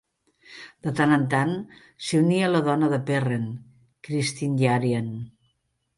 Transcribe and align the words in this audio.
De 0.85 0.93
tant 0.99 1.13
en 1.17 1.25
tant, 1.33 1.51
s'hi 2.05 2.19
unia 2.21 2.49
la 2.55 2.63
dona 2.69 2.89
de 2.95 3.01
Perren, 3.11 3.45
Christine 4.09 4.63
Yarian. 4.65 5.17